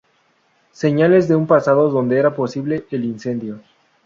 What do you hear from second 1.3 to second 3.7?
un pasado donde era posible el incendio.